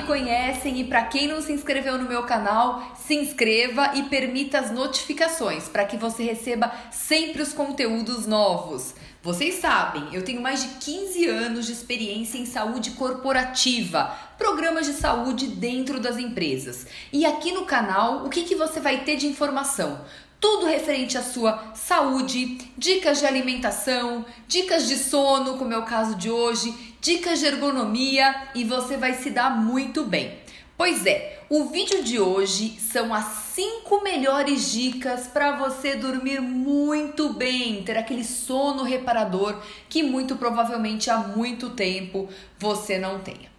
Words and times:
me 0.00 0.06
conhecem 0.06 0.80
e 0.80 0.84
para 0.84 1.04
quem 1.04 1.28
não 1.28 1.42
se 1.42 1.52
inscreveu 1.52 1.98
no 1.98 2.08
meu 2.08 2.22
canal, 2.22 2.94
se 2.96 3.14
inscreva 3.14 3.92
e 3.94 4.04
permita 4.04 4.58
as 4.58 4.70
notificações 4.70 5.68
para 5.68 5.84
que 5.84 5.96
você 5.96 6.22
receba 6.22 6.72
sempre 6.90 7.42
os 7.42 7.52
conteúdos 7.52 8.26
novos. 8.26 8.94
Vocês 9.22 9.56
sabem, 9.56 10.08
eu 10.12 10.24
tenho 10.24 10.40
mais 10.40 10.62
de 10.62 10.68
15 10.78 11.26
anos 11.26 11.66
de 11.66 11.72
experiência 11.72 12.38
em 12.38 12.46
saúde 12.46 12.92
corporativa, 12.92 14.16
programas 14.38 14.86
de 14.86 14.94
saúde 14.94 15.46
dentro 15.46 16.00
das 16.00 16.16
empresas. 16.16 16.86
E 17.12 17.26
aqui 17.26 17.52
no 17.52 17.66
canal, 17.66 18.24
o 18.24 18.30
que, 18.30 18.44
que 18.44 18.54
você 18.54 18.80
vai 18.80 19.04
ter 19.04 19.16
de 19.16 19.26
informação? 19.26 20.00
Tudo 20.40 20.64
referente 20.64 21.18
à 21.18 21.22
sua 21.22 21.72
saúde, 21.74 22.56
dicas 22.78 23.18
de 23.18 23.26
alimentação, 23.26 24.24
dicas 24.48 24.88
de 24.88 24.96
sono, 24.96 25.58
como 25.58 25.74
é 25.74 25.76
o 25.76 25.84
caso 25.84 26.14
de 26.14 26.30
hoje, 26.30 26.89
dicas 27.00 27.40
de 27.40 27.46
ergonomia 27.46 28.48
e 28.54 28.64
você 28.64 28.96
vai 28.96 29.14
se 29.14 29.30
dar 29.30 29.50
muito 29.50 30.04
bem. 30.04 30.38
Pois 30.76 31.04
é, 31.04 31.40
o 31.50 31.64
vídeo 31.66 32.02
de 32.02 32.18
hoje 32.18 32.78
são 32.80 33.12
as 33.12 33.24
5 33.54 34.02
melhores 34.02 34.72
dicas 34.72 35.26
para 35.26 35.56
você 35.56 35.94
dormir 35.94 36.40
muito 36.40 37.34
bem, 37.34 37.82
ter 37.82 37.98
aquele 37.98 38.24
sono 38.24 38.82
reparador 38.82 39.60
que 39.88 40.02
muito 40.02 40.36
provavelmente 40.36 41.10
há 41.10 41.18
muito 41.18 41.70
tempo 41.70 42.28
você 42.58 42.98
não 42.98 43.20
tenha. 43.20 43.50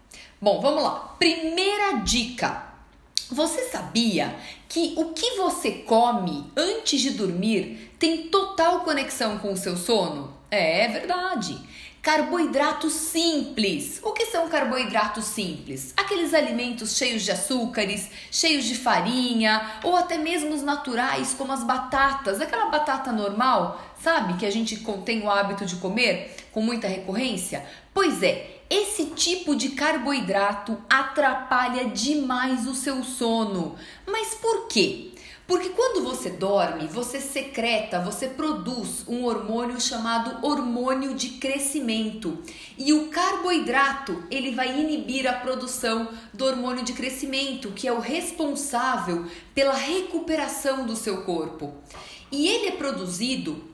Bom, 0.41 0.59
vamos 0.59 0.81
lá. 0.81 1.15
Primeira 1.19 1.97
dica: 1.97 2.63
você 3.29 3.69
sabia 3.69 4.35
que 4.67 4.95
o 4.97 5.13
que 5.13 5.37
você 5.37 5.71
come 5.71 6.51
antes 6.57 7.01
de 7.01 7.11
dormir 7.11 7.91
tem 7.99 8.29
total 8.29 8.81
conexão 8.81 9.37
com 9.37 9.53
o 9.53 9.57
seu 9.57 9.77
sono? 9.77 10.33
É, 10.49 10.85
é 10.85 10.87
verdade. 10.87 11.55
Carboidratos 12.01 12.93
simples. 12.93 13.99
O 14.01 14.11
que 14.11 14.25
são 14.25 14.49
carboidratos 14.49 15.25
simples? 15.25 15.93
Aqueles 15.95 16.33
alimentos 16.33 16.97
cheios 16.97 17.21
de 17.21 17.31
açúcares, 17.31 18.09
cheios 18.31 18.65
de 18.65 18.73
farinha, 18.75 19.73
ou 19.83 19.95
até 19.95 20.17
mesmo 20.17 20.55
os 20.55 20.63
naturais, 20.63 21.35
como 21.37 21.53
as 21.53 21.63
batatas, 21.63 22.41
aquela 22.41 22.71
batata 22.71 23.11
normal, 23.11 23.79
sabe, 24.01 24.33
que 24.39 24.47
a 24.47 24.51
gente 24.51 24.83
tem 25.05 25.21
o 25.21 25.29
hábito 25.29 25.63
de 25.63 25.75
comer 25.75 26.35
com 26.51 26.59
muita 26.59 26.87
recorrência? 26.87 27.63
Pois 27.93 28.23
é, 28.23 28.60
esse 28.71 29.07
tipo 29.07 29.53
de 29.53 29.71
carboidrato 29.71 30.77
atrapalha 30.89 31.89
demais 31.89 32.65
o 32.65 32.73
seu 32.73 33.03
sono. 33.03 33.75
Mas 34.07 34.33
por 34.35 34.69
quê? 34.69 35.11
Porque 35.45 35.67
quando 35.71 36.01
você 36.05 36.29
dorme, 36.29 36.87
você 36.87 37.19
secreta, 37.19 37.99
você 37.99 38.29
produz 38.29 39.03
um 39.09 39.25
hormônio 39.25 39.81
chamado 39.81 40.47
hormônio 40.47 41.13
de 41.13 41.31
crescimento. 41.31 42.41
E 42.77 42.93
o 42.93 43.09
carboidrato, 43.09 44.23
ele 44.31 44.55
vai 44.55 44.79
inibir 44.79 45.27
a 45.27 45.33
produção 45.33 46.07
do 46.33 46.45
hormônio 46.45 46.85
de 46.85 46.93
crescimento, 46.93 47.73
que 47.73 47.89
é 47.89 47.91
o 47.91 47.99
responsável 47.99 49.25
pela 49.53 49.73
recuperação 49.73 50.85
do 50.85 50.95
seu 50.95 51.23
corpo. 51.23 51.73
E 52.31 52.47
ele 52.47 52.67
é 52.67 52.71
produzido 52.71 53.70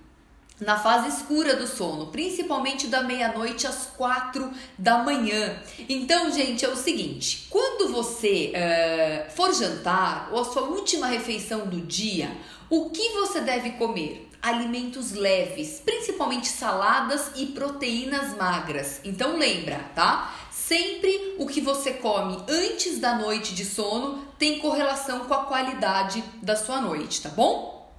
na 0.60 0.78
fase 0.78 1.10
escura 1.10 1.56
do 1.56 1.68
sono, 1.68 2.08
principalmente 2.08 2.88
da 2.88 3.04
meia-noite 3.04 3.68
às 3.68 3.88
quatro 3.96 4.52
da 4.78 5.00
manhã. 5.00 5.56
Então, 5.88 6.32
gente, 6.32 6.66
é 6.66 6.70
o 6.70 6.76
seguinte: 6.76 7.48
quando 7.50 7.92
você 7.92 8.54
uh, 8.56 9.32
for 9.32 9.54
jantar 9.54 10.30
ou 10.32 10.42
a 10.42 10.46
sua 10.46 10.64
última 10.64 11.08
refeição 11.08 11.68
do 11.68 11.82
dia, 11.82 12.36
o 12.70 12.90
que 12.90 13.10
você 13.10 13.42
deve 13.42 13.72
comer? 13.72 14.26
Alimentos 14.42 15.14
leves, 15.14 15.82
principalmente 15.84 16.48
saladas 16.48 17.32
e 17.36 17.48
proteínas 17.48 18.36
magras. 18.36 19.02
Então, 19.04 19.36
lembra, 19.36 19.80
tá? 19.96 20.34
Sempre 20.52 21.36
o 21.38 21.48
que 21.48 21.60
você 21.60 21.94
come 21.94 22.38
antes 22.48 23.00
da 23.00 23.16
noite 23.17 23.56
de 23.56 23.66
sono 23.66 24.26
tem 24.38 24.60
correlação 24.60 25.22
com 25.22 25.34
a 25.34 25.46
qualidade 25.46 26.23
da 26.42 26.56
sua 26.56 26.82
noite, 26.82 27.22
tá 27.22 27.30
bom? 27.30 27.90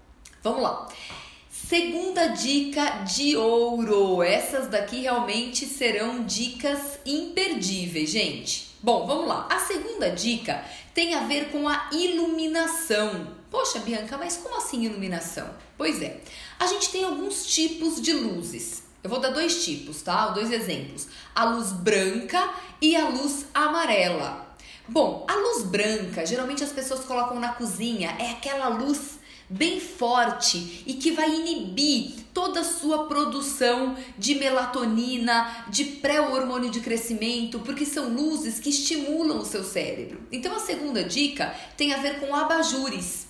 Vamos 0.42 0.62
lá. 0.62 0.88
Segunda 1.68 2.28
dica 2.28 3.02
de 3.04 3.36
ouro. 3.36 4.22
Essas 4.22 4.68
daqui 4.68 5.02
realmente 5.02 5.66
serão 5.66 6.24
dicas 6.24 6.98
imperdíveis, 7.04 8.08
gente. 8.08 8.74
Bom, 8.82 9.06
vamos 9.06 9.28
lá. 9.28 9.46
A 9.50 9.58
segunda 9.58 10.08
dica 10.08 10.64
tem 10.94 11.12
a 11.12 11.24
ver 11.24 11.50
com 11.50 11.68
a 11.68 11.90
iluminação. 11.92 13.34
Poxa, 13.50 13.80
Bianca, 13.80 14.16
mas 14.16 14.38
como 14.38 14.56
assim 14.56 14.86
iluminação? 14.86 15.46
Pois 15.76 16.00
é, 16.00 16.22
a 16.58 16.66
gente 16.66 16.88
tem 16.88 17.04
alguns 17.04 17.44
tipos 17.44 18.00
de 18.00 18.14
luzes. 18.14 18.84
Eu 19.04 19.10
vou 19.10 19.20
dar 19.20 19.28
dois 19.28 19.62
tipos, 19.62 20.00
tá? 20.00 20.28
Dois 20.28 20.50
exemplos: 20.50 21.06
a 21.34 21.44
luz 21.44 21.70
branca 21.70 22.50
e 22.80 22.96
a 22.96 23.10
luz 23.10 23.44
amarela. 23.52 24.56
Bom, 24.88 25.26
a 25.28 25.34
luz 25.34 25.64
branca, 25.64 26.24
geralmente 26.24 26.64
as 26.64 26.72
pessoas 26.72 27.04
colocam 27.04 27.38
na 27.38 27.52
cozinha, 27.52 28.16
é 28.18 28.30
aquela 28.30 28.68
luz 28.68 29.17
bem 29.48 29.80
forte 29.80 30.84
e 30.86 30.94
que 30.94 31.12
vai 31.12 31.34
inibir 31.34 32.12
toda 32.34 32.60
a 32.60 32.64
sua 32.64 33.06
produção 33.06 33.96
de 34.16 34.34
melatonina, 34.34 35.66
de 35.68 35.84
pré-hormônio 35.84 36.70
de 36.70 36.80
crescimento, 36.80 37.58
porque 37.60 37.84
são 37.84 38.08
luzes 38.08 38.60
que 38.60 38.70
estimulam 38.70 39.38
o 39.38 39.44
seu 39.44 39.64
cérebro. 39.64 40.20
Então 40.30 40.54
a 40.54 40.60
segunda 40.60 41.02
dica 41.02 41.54
tem 41.76 41.92
a 41.92 41.98
ver 41.98 42.20
com 42.20 42.34
abajures. 42.34 43.26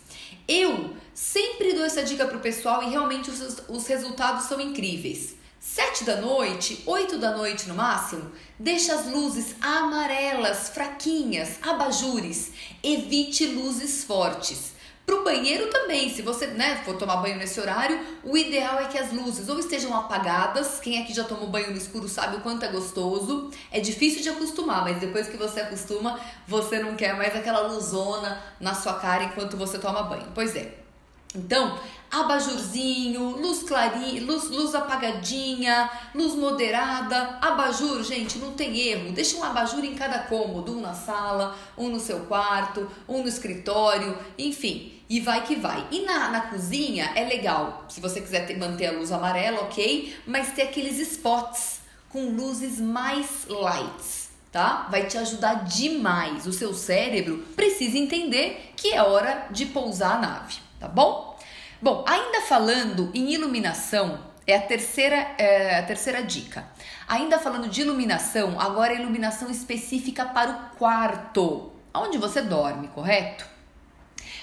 Eu 0.46 0.94
sempre 1.14 1.72
dou 1.74 1.84
essa 1.84 2.02
dica 2.02 2.26
para 2.26 2.36
o 2.36 2.40
pessoal 2.40 2.82
e 2.82 2.90
realmente 2.90 3.30
os, 3.30 3.62
os 3.68 3.86
resultados 3.86 4.44
são 4.44 4.60
incríveis. 4.60 5.36
Sete 5.60 6.04
da 6.04 6.20
noite, 6.20 6.82
oito 6.86 7.18
da 7.18 7.36
noite 7.36 7.68
no 7.68 7.74
máximo, 7.74 8.30
deixa 8.58 8.94
as 8.94 9.06
luzes 9.06 9.56
amarelas, 9.60 10.68
fraquinhas, 10.70 11.58
abajures. 11.60 12.52
Evite 12.82 13.44
luzes 13.46 14.04
fortes. 14.04 14.77
Para 15.08 15.16
o 15.16 15.24
banheiro 15.24 15.68
também, 15.68 16.10
se 16.10 16.20
você 16.20 16.48
né, 16.48 16.82
for 16.84 16.94
tomar 16.94 17.16
banho 17.16 17.38
nesse 17.38 17.58
horário, 17.58 17.98
o 18.22 18.36
ideal 18.36 18.78
é 18.78 18.84
que 18.88 18.98
as 18.98 19.10
luzes 19.10 19.48
ou 19.48 19.58
estejam 19.58 19.96
apagadas. 19.96 20.80
Quem 20.80 21.02
aqui 21.02 21.14
já 21.14 21.24
tomou 21.24 21.48
banho 21.48 21.70
no 21.70 21.78
escuro 21.78 22.06
sabe 22.06 22.36
o 22.36 22.40
quanto 22.40 22.66
é 22.66 22.68
gostoso. 22.68 23.50
É 23.72 23.80
difícil 23.80 24.20
de 24.20 24.28
acostumar, 24.28 24.82
mas 24.82 25.00
depois 25.00 25.26
que 25.26 25.38
você 25.38 25.60
acostuma, 25.60 26.20
você 26.46 26.78
não 26.80 26.94
quer 26.94 27.16
mais 27.16 27.34
aquela 27.34 27.68
luzona 27.68 28.38
na 28.60 28.74
sua 28.74 28.98
cara 28.98 29.24
enquanto 29.24 29.56
você 29.56 29.78
toma 29.78 30.02
banho. 30.02 30.26
Pois 30.34 30.54
é. 30.54 30.87
Então, 31.34 31.78
abajurzinho, 32.10 33.36
luz 33.36 33.62
clarinha, 33.62 34.24
luz, 34.24 34.48
luz 34.48 34.74
apagadinha, 34.74 35.90
luz 36.14 36.34
moderada, 36.34 37.38
abajur, 37.40 38.02
gente, 38.02 38.38
não 38.38 38.52
tem 38.52 38.78
erro. 38.78 39.12
Deixa 39.12 39.36
um 39.36 39.44
abajur 39.44 39.84
em 39.84 39.94
cada 39.94 40.20
cômodo, 40.20 40.76
um 40.76 40.80
na 40.80 40.94
sala, 40.94 41.56
um 41.76 41.88
no 41.88 42.00
seu 42.00 42.20
quarto, 42.20 42.90
um 43.06 43.22
no 43.22 43.28
escritório, 43.28 44.16
enfim. 44.38 44.92
E 45.08 45.20
vai 45.20 45.44
que 45.44 45.56
vai. 45.56 45.86
E 45.90 46.00
na, 46.00 46.30
na 46.30 46.40
cozinha 46.42 47.12
é 47.14 47.24
legal, 47.24 47.84
se 47.88 48.00
você 48.00 48.20
quiser 48.20 48.46
ter, 48.46 48.58
manter 48.58 48.86
a 48.86 48.92
luz 48.92 49.10
amarela, 49.12 49.62
ok, 49.62 50.14
mas 50.26 50.52
ter 50.52 50.62
aqueles 50.62 50.98
spots 50.98 51.80
com 52.10 52.30
luzes 52.30 52.80
mais 52.80 53.46
lights. 53.48 54.28
Tá? 54.50 54.88
Vai 54.90 55.06
te 55.06 55.18
ajudar 55.18 55.66
demais. 55.66 56.46
O 56.46 56.52
seu 56.54 56.72
cérebro 56.72 57.44
precisa 57.54 57.98
entender 57.98 58.72
que 58.74 58.94
é 58.94 59.02
hora 59.02 59.46
de 59.50 59.66
pousar 59.66 60.16
a 60.16 60.20
nave, 60.20 60.54
tá 60.78 60.88
bom? 60.88 61.36
Bom, 61.80 62.04
ainda 62.08 62.40
falando 62.42 63.10
em 63.14 63.32
iluminação, 63.32 64.18
é 64.46 64.56
a 64.56 64.62
terceira, 64.62 65.34
é 65.38 65.78
a 65.78 65.82
terceira 65.82 66.22
dica. 66.22 66.66
Ainda 67.06 67.38
falando 67.38 67.68
de 67.68 67.82
iluminação, 67.82 68.60
agora 68.60 68.92
é 68.92 68.96
iluminação 68.96 69.50
específica 69.50 70.24
para 70.24 70.50
o 70.50 70.76
quarto, 70.76 71.72
onde 71.94 72.18
você 72.18 72.42
dorme, 72.42 72.88
correto? 72.88 73.46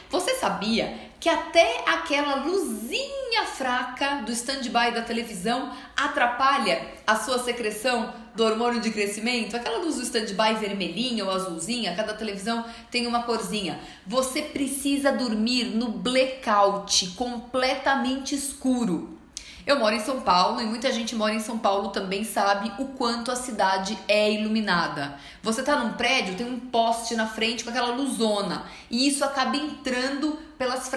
Você 0.10 0.36
sabia 0.36 0.98
que 1.26 1.30
até 1.30 1.84
aquela 1.88 2.46
luzinha 2.46 3.46
fraca 3.48 4.18
do 4.18 4.32
stand-by 4.32 4.94
da 4.94 5.02
televisão 5.02 5.74
atrapalha 5.98 6.94
a 7.08 7.16
sua 7.16 7.40
secreção 7.40 8.14
do 8.36 8.44
hormônio 8.44 8.80
de 8.80 8.92
crescimento? 8.92 9.58
Aquela 9.58 9.80
luz 9.80 9.96
do 9.96 10.04
stand-by 10.04 10.54
vermelhinha 10.60 11.26
ou 11.26 11.32
azulzinha, 11.32 11.96
cada 11.96 12.14
televisão 12.14 12.64
tem 12.92 13.08
uma 13.08 13.24
corzinha. 13.24 13.80
Você 14.06 14.44
precisa 14.44 15.12
dormir 15.12 15.76
no 15.76 15.90
blackout, 15.90 17.08
completamente 17.16 18.36
escuro. 18.36 19.18
Eu 19.66 19.80
moro 19.80 19.96
em 19.96 20.00
São 20.00 20.22
Paulo 20.22 20.62
e 20.62 20.66
muita 20.66 20.92
gente 20.92 21.16
mora 21.16 21.34
em 21.34 21.40
São 21.40 21.58
Paulo 21.58 21.90
também 21.90 22.24
sabe 22.24 22.72
o 22.78 22.90
quanto 22.90 23.32
a 23.32 23.36
cidade 23.36 23.98
é 24.08 24.32
iluminada. 24.32 25.16
Você 25.42 25.64
tá 25.64 25.76
num 25.78 25.94
prédio, 25.94 26.36
tem 26.36 26.46
um 26.46 26.60
poste 26.60 27.16
na 27.16 27.26
frente 27.26 27.64
com 27.64 27.72
aquela 27.72 27.96
luzona 27.96 28.64
e 28.92 29.08
isso 29.08 29.26
acaba 29.26 29.58
entrando 29.58 30.38
pelas 30.56 30.92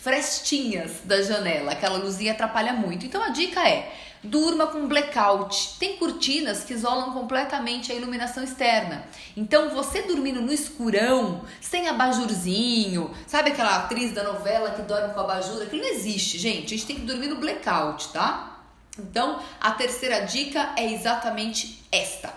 frestinhas 0.00 1.00
da 1.04 1.22
janela. 1.22 1.72
Aquela 1.72 1.96
luzinha 1.96 2.32
atrapalha 2.32 2.74
muito. 2.74 3.06
Então 3.06 3.22
a 3.22 3.30
dica 3.30 3.66
é: 3.66 3.90
Durma 4.24 4.68
com 4.68 4.86
blackout. 4.86 5.78
Tem 5.78 5.96
cortinas 5.96 6.62
que 6.62 6.72
isolam 6.72 7.12
completamente 7.12 7.90
a 7.90 7.94
iluminação 7.94 8.44
externa. 8.44 9.04
Então, 9.36 9.70
você 9.70 10.02
dormindo 10.02 10.40
no 10.40 10.52
escurão, 10.52 11.44
sem 11.60 11.88
abajurzinho, 11.88 13.12
sabe 13.26 13.50
aquela 13.50 13.78
atriz 13.78 14.12
da 14.12 14.22
novela 14.22 14.70
que 14.70 14.82
dorme 14.82 15.12
com 15.12 15.20
abajur? 15.20 15.62
Aquilo 15.62 15.82
não 15.82 15.88
existe, 15.88 16.38
gente. 16.38 16.66
A 16.66 16.76
gente 16.76 16.86
tem 16.86 16.96
que 16.96 17.06
dormir 17.06 17.28
no 17.28 17.36
blackout, 17.36 18.08
tá? 18.12 18.60
Então, 18.98 19.40
a 19.60 19.72
terceira 19.72 20.20
dica 20.20 20.72
é 20.76 20.92
exatamente 20.92 21.82
esta. 21.90 22.32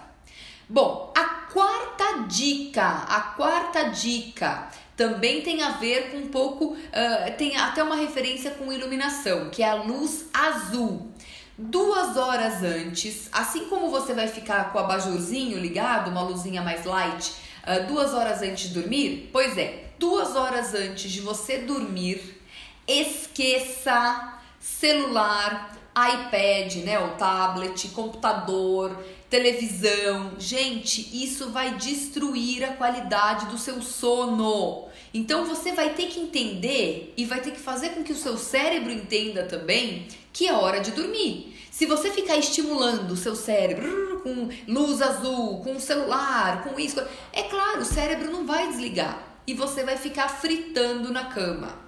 Bom, 0.67 1.13
a 1.15 1.23
quarta 1.53 2.23
dica, 2.27 2.83
a 2.83 3.21
quarta 3.35 3.89
dica 3.89 4.69
também 4.97 5.41
tem 5.41 5.61
a 5.61 5.71
ver 5.71 6.11
com 6.11 6.17
um 6.17 6.27
pouco, 6.29 6.73
uh, 6.73 7.37
tem 7.37 7.55
até 7.57 7.83
uma 7.83 7.95
referência 7.95 8.51
com 8.51 8.71
iluminação, 8.71 9.49
que 9.49 9.61
é 9.61 9.69
a 9.69 9.75
luz 9.75 10.25
azul. 10.33 11.11
Duas 11.57 12.17
horas 12.17 12.61
antes, 12.63 13.29
assim 13.31 13.69
como 13.69 13.89
você 13.89 14.13
vai 14.13 14.27
ficar 14.27 14.73
com 14.73 14.77
o 14.77 14.81
abajurzinho 14.81 15.57
ligado, 15.57 16.11
uma 16.11 16.21
luzinha 16.21 16.61
mais 16.61 16.83
light, 16.83 17.31
uh, 17.63 17.87
duas 17.87 18.13
horas 18.13 18.41
antes 18.41 18.67
de 18.67 18.73
dormir, 18.73 19.29
pois 19.31 19.57
é, 19.57 19.85
duas 19.97 20.35
horas 20.35 20.73
antes 20.73 21.09
de 21.09 21.21
você 21.21 21.59
dormir, 21.59 22.41
esqueça 22.85 24.33
celular, 24.59 25.73
iPad, 25.95 26.75
né, 26.83 26.99
o 26.99 27.11
tablet, 27.11 27.87
computador, 27.89 29.01
televisão. 29.29 30.33
Gente, 30.37 31.23
isso 31.23 31.49
vai 31.49 31.75
destruir 31.75 32.63
a 32.63 32.73
qualidade 32.73 33.47
do 33.47 33.57
seu 33.57 33.81
sono. 33.81 34.87
Então 35.13 35.45
você 35.45 35.71
vai 35.71 35.93
ter 35.93 36.07
que 36.07 36.19
entender 36.19 37.13
e 37.15 37.25
vai 37.25 37.41
ter 37.41 37.51
que 37.51 37.59
fazer 37.59 37.89
com 37.89 38.03
que 38.03 38.11
o 38.11 38.17
seu 38.17 38.37
cérebro 38.37 38.91
entenda 38.91 39.43
também 39.43 40.07
que 40.33 40.47
é 40.47 40.53
hora 40.53 40.81
de 40.81 40.91
dormir. 40.91 41.55
Se 41.71 41.85
você 41.85 42.09
ficar 42.09 42.37
estimulando 42.37 43.11
o 43.11 43.17
seu 43.17 43.35
cérebro 43.35 44.21
com 44.21 44.49
luz 44.67 45.01
azul, 45.01 45.61
com 45.61 45.79
celular, 45.79 46.63
com 46.63 46.79
isso, 46.79 47.01
é 47.31 47.43
claro, 47.43 47.81
o 47.81 47.85
cérebro 47.85 48.31
não 48.31 48.45
vai 48.45 48.67
desligar 48.67 49.39
e 49.47 49.53
você 49.53 49.83
vai 49.83 49.97
ficar 49.97 50.27
fritando 50.27 51.11
na 51.11 51.25
cama. 51.25 51.85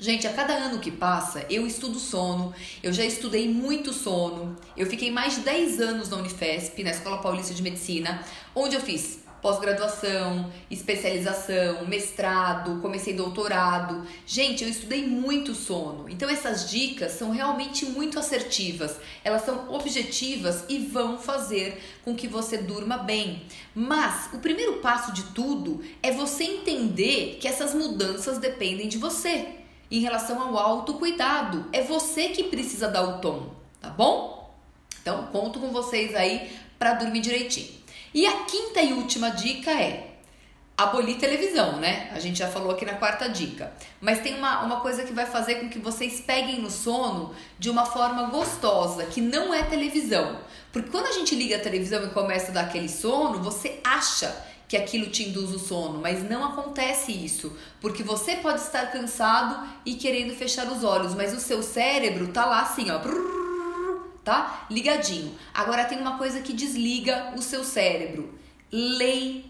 Gente, 0.00 0.26
a 0.26 0.32
cada 0.32 0.54
ano 0.54 0.78
que 0.78 0.90
passa, 0.90 1.44
eu 1.50 1.66
estudo 1.66 1.98
sono, 1.98 2.54
eu 2.82 2.90
já 2.90 3.04
estudei 3.04 3.46
muito 3.46 3.92
sono. 3.92 4.56
Eu 4.74 4.86
fiquei 4.86 5.10
mais 5.10 5.34
de 5.34 5.40
10 5.42 5.78
anos 5.78 6.08
na 6.08 6.16
Unifesp, 6.16 6.82
na 6.82 6.90
Escola 6.90 7.18
Paulista 7.18 7.52
de 7.52 7.62
Medicina, 7.62 8.24
onde 8.54 8.74
eu 8.74 8.80
fiz 8.80 9.20
pós-graduação, 9.42 10.50
especialização, 10.70 11.86
mestrado, 11.86 12.80
comecei 12.80 13.12
doutorado. 13.12 14.06
Gente, 14.26 14.64
eu 14.64 14.70
estudei 14.70 15.06
muito 15.06 15.54
sono. 15.54 16.08
Então 16.08 16.30
essas 16.30 16.70
dicas 16.70 17.12
são 17.12 17.30
realmente 17.30 17.84
muito 17.84 18.18
assertivas. 18.18 18.96
Elas 19.22 19.44
são 19.44 19.70
objetivas 19.70 20.64
e 20.66 20.78
vão 20.78 21.18
fazer 21.18 21.78
com 22.02 22.14
que 22.14 22.26
você 22.26 22.56
durma 22.56 22.96
bem. 22.96 23.42
Mas 23.74 24.30
o 24.32 24.38
primeiro 24.38 24.78
passo 24.78 25.12
de 25.12 25.24
tudo 25.34 25.82
é 26.02 26.10
você 26.10 26.44
entender 26.44 27.36
que 27.38 27.46
essas 27.46 27.74
mudanças 27.74 28.38
dependem 28.38 28.88
de 28.88 28.96
você 28.96 29.59
em 29.90 30.00
relação 30.00 30.40
ao 30.40 30.56
autocuidado. 30.56 31.66
É 31.72 31.82
você 31.82 32.28
que 32.28 32.44
precisa 32.44 32.88
dar 32.88 33.02
o 33.02 33.18
tom, 33.18 33.50
tá 33.80 33.88
bom? 33.88 34.54
Então, 35.02 35.26
conto 35.32 35.58
com 35.58 35.70
vocês 35.70 36.14
aí 36.14 36.50
para 36.78 36.94
dormir 36.94 37.20
direitinho. 37.20 37.80
E 38.12 38.26
a 38.26 38.44
quinta 38.44 38.82
e 38.82 38.92
última 38.92 39.30
dica 39.30 39.70
é 39.70 40.10
abolir 40.76 41.18
televisão, 41.18 41.76
né? 41.76 42.10
A 42.14 42.18
gente 42.18 42.38
já 42.38 42.48
falou 42.48 42.70
aqui 42.70 42.86
na 42.86 42.94
quarta 42.94 43.28
dica. 43.28 43.72
Mas 44.00 44.20
tem 44.20 44.34
uma, 44.34 44.62
uma 44.62 44.80
coisa 44.80 45.04
que 45.04 45.12
vai 45.12 45.26
fazer 45.26 45.56
com 45.56 45.68
que 45.68 45.78
vocês 45.78 46.20
peguem 46.20 46.60
no 46.60 46.70
sono 46.70 47.34
de 47.58 47.68
uma 47.68 47.84
forma 47.84 48.24
gostosa, 48.24 49.04
que 49.04 49.20
não 49.20 49.52
é 49.52 49.62
televisão. 49.62 50.38
Porque 50.72 50.90
quando 50.90 51.06
a 51.06 51.12
gente 51.12 51.34
liga 51.34 51.56
a 51.56 51.60
televisão 51.60 52.04
e 52.04 52.10
começa 52.10 52.50
a 52.50 52.54
dar 52.54 52.62
aquele 52.62 52.88
sono, 52.88 53.42
você 53.42 53.78
acha 53.84 54.34
que 54.70 54.76
aquilo 54.76 55.10
te 55.10 55.28
induz 55.28 55.50
o 55.50 55.58
sono, 55.58 55.98
mas 55.98 56.22
não 56.30 56.44
acontece 56.44 57.10
isso, 57.10 57.52
porque 57.80 58.04
você 58.04 58.36
pode 58.36 58.60
estar 58.60 58.92
cansado 58.92 59.68
e 59.84 59.96
querendo 59.96 60.32
fechar 60.32 60.70
os 60.70 60.84
olhos, 60.84 61.12
mas 61.12 61.34
o 61.34 61.40
seu 61.40 61.60
cérebro 61.60 62.28
tá 62.28 62.46
lá 62.46 62.60
assim, 62.60 62.88
ó, 62.88 63.00
tá? 64.22 64.68
Ligadinho. 64.70 65.36
Agora 65.52 65.86
tem 65.86 65.98
uma 65.98 66.16
coisa 66.16 66.40
que 66.40 66.52
desliga 66.52 67.32
o 67.36 67.42
seu 67.42 67.64
cérebro: 67.64 68.32
leitura. 68.70 69.42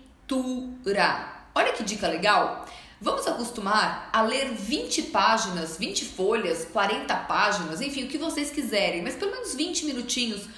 Olha 1.55 1.75
que 1.75 1.85
dica 1.85 2.09
legal. 2.09 2.65
Vamos 2.99 3.27
acostumar 3.27 4.09
a 4.15 4.23
ler 4.23 4.55
20 4.55 5.03
páginas, 5.03 5.77
20 5.77 6.07
folhas, 6.07 6.65
40 6.65 7.15
páginas, 7.15 7.83
enfim, 7.83 8.05
o 8.05 8.09
que 8.09 8.17
vocês 8.17 8.51
quiserem, 8.51 9.03
mas 9.03 9.17
pelo 9.17 9.33
menos 9.33 9.55
20 9.55 9.85
minutinhos 9.85 10.49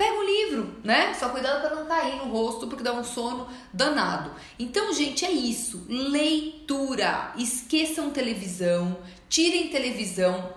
Pega 0.00 0.14
um 0.14 0.24
livro, 0.24 0.76
né? 0.82 1.12
Só 1.12 1.28
cuidado 1.28 1.60
para 1.60 1.76
não 1.76 1.84
cair 1.84 2.16
no 2.16 2.32
rosto, 2.32 2.66
porque 2.66 2.82
dá 2.82 2.90
um 2.94 3.04
sono 3.04 3.46
danado. 3.70 4.30
Então, 4.58 4.94
gente, 4.94 5.26
é 5.26 5.30
isso. 5.30 5.84
Leitura. 5.90 7.34
Esqueçam 7.36 8.08
televisão, 8.08 8.96
tirem 9.28 9.68
televisão 9.68 10.54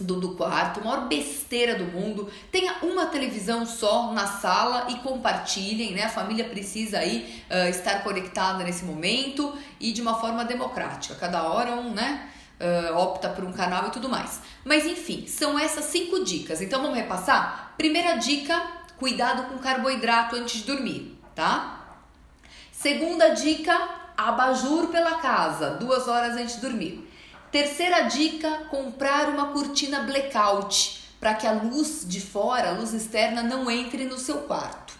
do, 0.00 0.18
do 0.18 0.34
quarto, 0.36 0.82
maior 0.82 1.06
besteira 1.06 1.74
do 1.74 1.84
mundo. 1.84 2.30
Tenha 2.50 2.76
uma 2.80 3.04
televisão 3.04 3.66
só 3.66 4.10
na 4.14 4.26
sala 4.26 4.86
e 4.88 4.94
compartilhem, 5.00 5.92
né? 5.92 6.04
A 6.04 6.08
família 6.08 6.46
precisa 6.46 7.00
aí 7.00 7.44
uh, 7.50 7.68
estar 7.68 8.02
conectada 8.02 8.64
nesse 8.64 8.86
momento 8.86 9.54
e 9.78 9.92
de 9.92 10.00
uma 10.00 10.18
forma 10.18 10.46
democrática. 10.46 11.14
Cada 11.14 11.42
hora 11.42 11.72
um, 11.72 11.92
né? 11.92 12.30
Uh, 12.58 12.96
opta 12.96 13.28
por 13.28 13.44
um 13.44 13.52
canal 13.52 13.88
e 13.88 13.90
tudo 13.90 14.08
mais. 14.08 14.40
Mas 14.64 14.86
enfim, 14.86 15.26
são 15.26 15.58
essas 15.58 15.84
cinco 15.84 16.24
dicas. 16.24 16.62
Então 16.62 16.80
vamos 16.80 16.96
repassar? 16.96 17.74
Primeira 17.76 18.16
dica: 18.16 18.77
cuidado 18.98 19.44
com 19.44 19.58
carboidrato 19.58 20.36
antes 20.36 20.60
de 20.60 20.64
dormir, 20.64 21.18
tá? 21.34 21.78
Segunda 22.72 23.28
dica, 23.30 23.76
abajur 24.16 24.88
pela 24.88 25.18
casa, 25.18 25.70
duas 25.70 26.08
horas 26.08 26.36
antes 26.36 26.56
de 26.56 26.60
dormir. 26.60 27.08
Terceira 27.50 28.02
dica, 28.02 28.66
comprar 28.70 29.28
uma 29.28 29.52
cortina 29.52 30.00
blackout 30.02 31.06
para 31.18 31.34
que 31.34 31.46
a 31.46 31.52
luz 31.52 32.04
de 32.06 32.20
fora, 32.20 32.70
a 32.70 32.72
luz 32.72 32.92
externa, 32.92 33.42
não 33.42 33.70
entre 33.70 34.04
no 34.04 34.18
seu 34.18 34.42
quarto. 34.42 34.96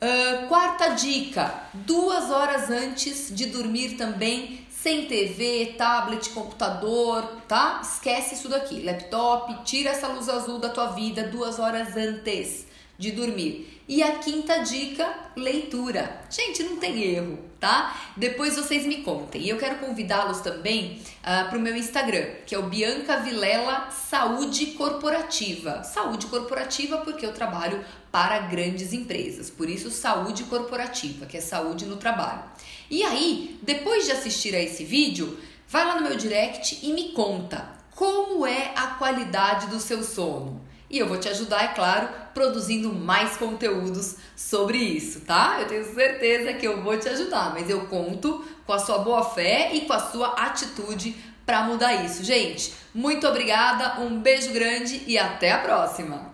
Uh, 0.00 0.48
quarta 0.48 0.88
dica, 0.90 1.62
duas 1.72 2.30
horas 2.30 2.70
antes 2.70 3.34
de 3.34 3.46
dormir 3.46 3.96
também, 3.96 4.66
sem 4.68 5.06
TV, 5.06 5.74
tablet, 5.78 6.30
computador, 6.30 7.22
tá? 7.46 7.80
Esquece 7.82 8.34
isso 8.34 8.48
daqui, 8.48 8.82
laptop, 8.82 9.62
tira 9.64 9.90
essa 9.90 10.08
luz 10.08 10.28
azul 10.28 10.58
da 10.58 10.68
tua 10.68 10.88
vida 10.88 11.28
duas 11.28 11.60
horas 11.60 11.96
antes 11.96 12.71
de 13.02 13.10
dormir. 13.10 13.82
E 13.88 14.00
a 14.00 14.12
quinta 14.12 14.58
dica, 14.58 15.12
leitura. 15.36 16.22
Gente, 16.30 16.62
não 16.62 16.76
tem 16.76 17.02
erro, 17.02 17.36
tá? 17.58 18.12
Depois 18.16 18.54
vocês 18.54 18.86
me 18.86 19.02
contem. 19.02 19.42
E 19.42 19.48
eu 19.48 19.58
quero 19.58 19.80
convidá-los 19.80 20.40
também 20.40 20.92
uh, 20.92 21.02
ah, 21.24 21.46
para 21.48 21.58
o 21.58 21.60
meu 21.60 21.74
Instagram, 21.74 22.26
que 22.46 22.54
é 22.54 22.58
o 22.58 22.68
Bianca 22.68 23.16
Vilela 23.18 23.90
Saúde 23.90 24.66
Corporativa. 24.66 25.82
Saúde 25.82 26.26
corporativa 26.26 26.98
porque 26.98 27.26
eu 27.26 27.34
trabalho 27.34 27.84
para 28.12 28.38
grandes 28.38 28.92
empresas, 28.92 29.50
por 29.50 29.68
isso 29.68 29.90
saúde 29.90 30.44
corporativa, 30.44 31.26
que 31.26 31.38
é 31.38 31.40
saúde 31.40 31.86
no 31.86 31.96
trabalho. 31.96 32.44
E 32.88 33.02
aí, 33.02 33.58
depois 33.62 34.04
de 34.04 34.12
assistir 34.12 34.54
a 34.54 34.62
esse 34.62 34.84
vídeo, 34.84 35.38
vai 35.66 35.84
lá 35.84 35.96
no 35.96 36.02
meu 36.02 36.16
direct 36.16 36.78
e 36.82 36.92
me 36.92 37.12
conta 37.12 37.81
como 37.94 38.46
é 38.46 38.72
a 38.76 38.88
qualidade 38.88 39.66
do 39.66 39.78
seu 39.78 40.02
sono. 40.02 40.60
E 40.90 40.98
eu 40.98 41.08
vou 41.08 41.16
te 41.16 41.28
ajudar, 41.28 41.64
é 41.64 41.68
claro, 41.68 42.08
produzindo 42.34 42.92
mais 42.92 43.36
conteúdos 43.36 44.16
sobre 44.36 44.76
isso, 44.76 45.20
tá? 45.20 45.56
Eu 45.60 45.66
tenho 45.66 45.94
certeza 45.94 46.52
que 46.52 46.66
eu 46.66 46.82
vou 46.82 46.98
te 46.98 47.08
ajudar, 47.08 47.54
mas 47.54 47.70
eu 47.70 47.86
conto 47.86 48.44
com 48.66 48.72
a 48.74 48.78
sua 48.78 48.98
boa 48.98 49.24
fé 49.24 49.70
e 49.72 49.82
com 49.82 49.92
a 49.94 49.98
sua 49.98 50.28
atitude 50.34 51.16
para 51.46 51.62
mudar 51.62 52.04
isso. 52.04 52.22
Gente, 52.22 52.74
muito 52.94 53.26
obrigada, 53.26 54.02
um 54.02 54.20
beijo 54.20 54.52
grande 54.52 55.02
e 55.06 55.16
até 55.16 55.52
a 55.52 55.58
próxima! 55.58 56.31